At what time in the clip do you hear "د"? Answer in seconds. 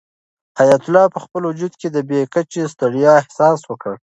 1.91-1.97